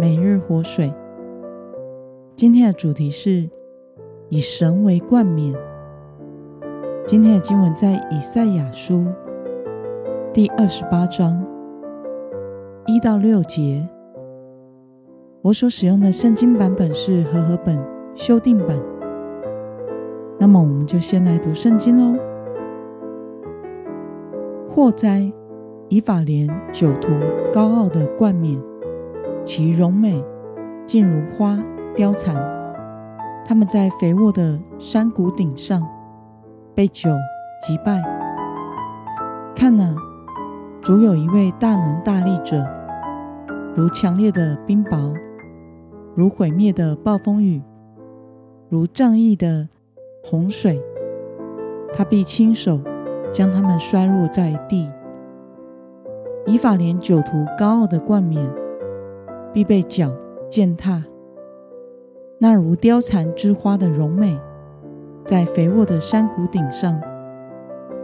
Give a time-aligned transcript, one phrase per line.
[0.00, 0.94] 每日活水，
[2.36, 3.50] 今天的主题是
[4.28, 5.52] 以神为冠冕。
[7.04, 9.06] 今天的经文在以赛亚书
[10.32, 11.44] 第二十八章
[12.86, 13.88] 一到六节。
[15.42, 17.76] 我所使用的圣经版本是和合本
[18.14, 18.80] 修订版。
[20.38, 22.20] 那么，我们就先来读圣经喽。
[24.70, 25.32] 祸灾，
[25.88, 27.08] 以法莲久徒
[27.52, 28.67] 高傲的冠冕。
[29.48, 30.22] 其容美
[30.86, 31.58] 尽如花
[31.96, 32.36] 凋残，
[33.46, 35.82] 他们在肥沃的山谷顶上
[36.74, 37.08] 被酒
[37.62, 37.98] 击败。
[39.56, 39.96] 看哪，
[40.82, 42.62] 主有一位大能大力者，
[43.74, 45.14] 如强烈的冰雹，
[46.14, 47.62] 如毁灭的暴风雨，
[48.68, 49.66] 如仗义的
[50.22, 50.78] 洪水，
[51.94, 52.78] 他必亲手
[53.32, 54.90] 将他们摔落在地。
[56.44, 58.46] 以法连酒徒高傲的冠冕。
[59.58, 60.12] 必被脚
[60.48, 61.04] 践踏。
[62.38, 64.38] 那如貂蝉之花的荣美，
[65.24, 67.00] 在肥沃的山谷顶上，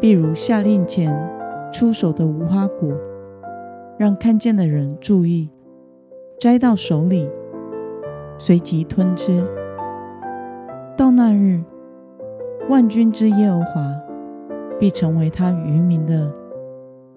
[0.00, 1.14] 必如下令前
[1.70, 2.90] 出手的无花果，
[3.98, 5.50] 让看见的人注意，
[6.40, 7.28] 摘到手里，
[8.38, 9.44] 随即吞吃。
[10.96, 11.62] 到那日，
[12.70, 13.94] 万军之耶和华
[14.78, 16.32] 必成为他渔民的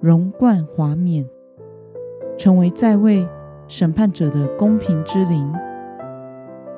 [0.02, 1.26] 荣冠华冕，
[2.38, 3.26] 成为在位。
[3.68, 5.52] 审判者的公平之灵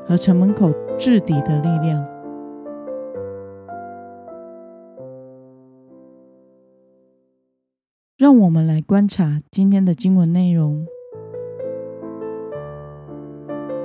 [0.06, 2.06] 和城门口制敌的力量。
[8.18, 10.86] 让我们来观察今天的经文内容。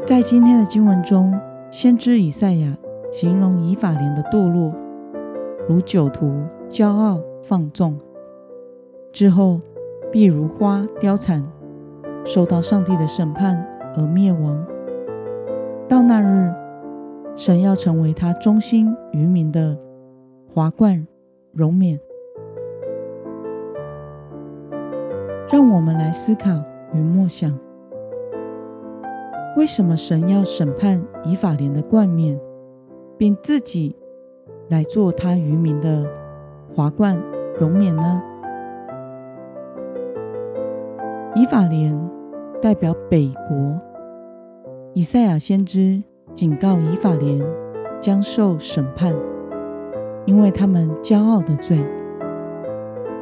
[0.06, 1.38] 在今天的经文中，
[1.70, 2.76] 先知以赛亚
[3.12, 4.74] 形容以法莲的堕落，
[5.68, 7.98] 如酒徒骄傲放纵，
[9.12, 9.60] 之后
[10.10, 11.42] 必如花凋残。
[12.24, 13.64] 受到上帝的审判
[13.96, 14.64] 而灭亡。
[15.88, 16.52] 到那日，
[17.36, 19.76] 神要成为他忠心余民的
[20.54, 21.06] 华冠
[21.52, 21.98] 荣冕。
[25.50, 26.50] 让我们来思考
[26.94, 27.52] 与默想：
[29.56, 32.40] 为什么神要审判以法莲的冠冕，
[33.18, 33.94] 并自己
[34.70, 36.06] 来做他愚民的
[36.74, 37.20] 华冠
[37.58, 38.22] 荣冕呢？
[41.42, 41.92] 以法莲
[42.62, 43.76] 代表北国，
[44.94, 46.00] 以赛亚先知
[46.32, 47.44] 警告以法莲
[48.00, 49.12] 将受审判，
[50.24, 51.84] 因为他们骄傲的罪。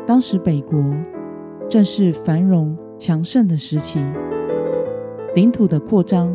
[0.06, 0.78] 当时北国
[1.66, 3.98] 正是繁荣强盛的时期，
[5.34, 6.31] 领土的扩张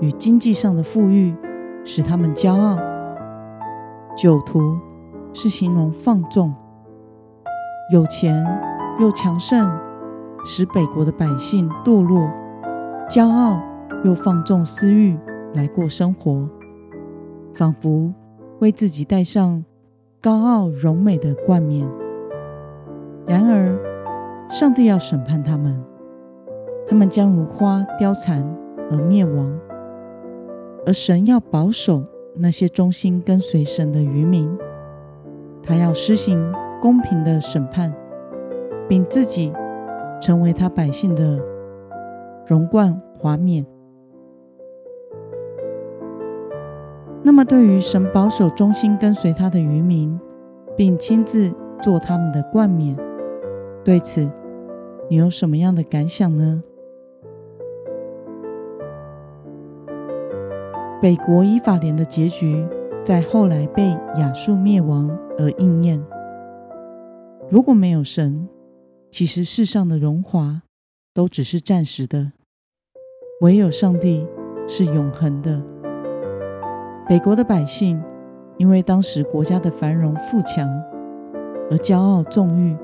[0.00, 1.34] 与经济上的富裕
[1.82, 2.78] 使他们骄傲。
[4.16, 4.78] 久图
[5.32, 6.54] 是形容放纵，
[7.92, 8.46] 有钱
[9.00, 9.68] 又强盛。
[10.44, 12.30] 使北国的百姓堕落、
[13.08, 13.58] 骄傲，
[14.04, 15.16] 又放纵私欲
[15.54, 16.46] 来过生活，
[17.54, 18.12] 仿佛
[18.58, 19.64] 为自己戴上
[20.20, 21.88] 高傲荣美的冠冕。
[23.26, 23.74] 然而，
[24.50, 25.82] 上帝要审判他们，
[26.86, 28.46] 他们将如花凋残
[28.90, 29.58] 而灭亡，
[30.84, 32.04] 而神要保守
[32.36, 34.54] 那些忠心跟随神的余民，
[35.62, 37.90] 他要施行公平的审判，
[38.86, 39.50] 并自己。
[40.20, 41.38] 成为他百姓的
[42.46, 43.64] 荣冠华冕。
[47.22, 50.20] 那么，对于神保守忠心跟随他的渔民，
[50.76, 52.96] 并亲自做他们的冠冕，
[53.82, 54.30] 对此
[55.08, 56.62] 你有什么样的感想呢？
[61.00, 62.66] 北国以法莲的结局，
[63.02, 66.02] 在后来被亚述灭亡而应验。
[67.50, 68.48] 如果没有神，
[69.14, 70.62] 其实世上的荣华
[71.14, 72.32] 都只是暂时的，
[73.42, 74.26] 唯有上帝
[74.66, 75.62] 是永恒的。
[77.08, 78.02] 北国的百姓
[78.58, 80.68] 因为当时国家的繁荣富强
[81.70, 82.76] 而骄傲纵欲，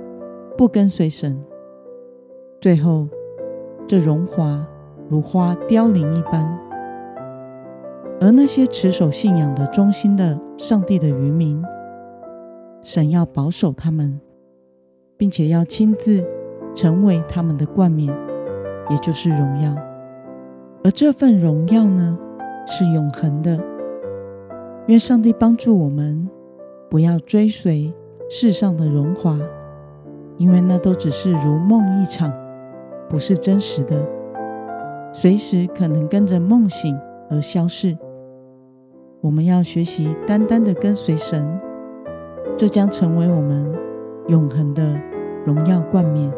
[0.56, 1.37] 不跟随神，
[2.61, 3.09] 最后
[3.88, 4.65] 这荣华
[5.09, 6.47] 如花凋零一般。
[8.21, 11.61] 而那些持守信仰的忠心的上帝的渔民，
[12.85, 14.21] 神要保守他们。
[15.20, 16.26] 并且要亲自
[16.75, 18.08] 成为他们的冠冕，
[18.88, 19.76] 也就是荣耀。
[20.82, 22.19] 而这份荣耀呢，
[22.67, 23.61] 是永恒的。
[24.87, 26.26] 愿上帝帮助我们，
[26.88, 27.93] 不要追随
[28.31, 29.38] 世上的荣华，
[30.38, 32.32] 因为那都只是如梦一场，
[33.06, 34.02] 不是真实的，
[35.12, 37.94] 随时可能跟着梦醒而消逝。
[39.20, 41.46] 我们要学习单单的跟随神，
[42.56, 43.70] 这将成为我们
[44.31, 44.97] 永恒的
[45.44, 46.32] 荣耀冠冕。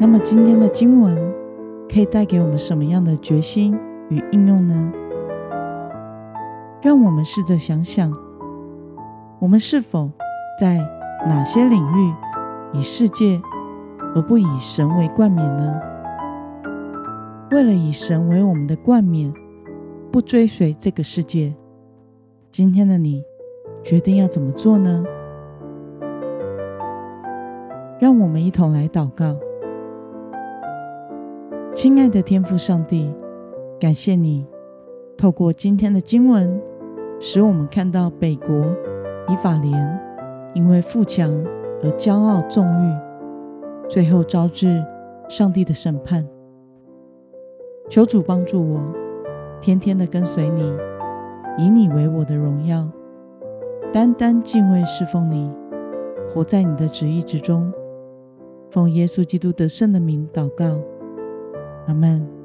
[0.00, 1.14] 那么今天的经文
[1.86, 3.78] 可以带给我们什么样的决心
[4.08, 4.92] 与应用呢？
[6.80, 8.10] 让我们试着想想，
[9.38, 10.10] 我们是否
[10.58, 10.78] 在
[11.28, 12.14] 哪些领域
[12.72, 13.42] 以世界
[14.14, 15.78] 而不以神为冠冕呢？
[17.50, 19.30] 为了以神为我们的冠冕，
[20.10, 21.54] 不追随这个世界，
[22.50, 23.22] 今天的你
[23.82, 25.04] 决定要怎么做呢？
[27.98, 29.36] 让我们一同来祷告。
[31.74, 33.12] 亲爱的天父上帝，
[33.78, 34.46] 感谢你
[35.16, 36.60] 透过今天的经文，
[37.18, 38.54] 使我们看到北国
[39.28, 40.00] 以法莲
[40.54, 41.30] 因为富强
[41.82, 44.84] 而骄傲纵欲，最后招致
[45.28, 46.26] 上帝的审判。
[47.88, 48.80] 求主帮助我，
[49.60, 50.62] 天天的跟随你，
[51.58, 52.86] 以你为我的荣耀，
[53.92, 55.50] 单单敬畏侍奉你，
[56.28, 57.72] 活在你的旨意之中。
[58.70, 60.80] 奉耶稣基督得胜的名祷告，
[61.88, 62.39] 阿门。